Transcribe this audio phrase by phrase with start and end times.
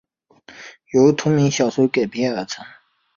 [0.93, 2.65] 由同名小说改编而成。